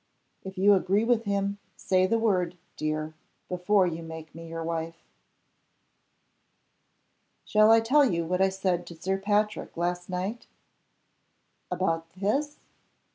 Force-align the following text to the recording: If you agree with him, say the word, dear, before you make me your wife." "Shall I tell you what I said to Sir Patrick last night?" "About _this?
If 0.43 0.57
you 0.57 0.73
agree 0.73 1.03
with 1.03 1.25
him, 1.25 1.59
say 1.75 2.07
the 2.07 2.17
word, 2.17 2.57
dear, 2.75 3.13
before 3.47 3.85
you 3.85 4.01
make 4.01 4.33
me 4.33 4.47
your 4.47 4.63
wife." 4.63 4.95
"Shall 7.45 7.69
I 7.69 7.81
tell 7.81 8.03
you 8.11 8.25
what 8.25 8.41
I 8.41 8.49
said 8.49 8.87
to 8.87 8.95
Sir 8.95 9.19
Patrick 9.19 9.77
last 9.77 10.09
night?" 10.09 10.47
"About 11.69 12.11
_this? 12.13 12.55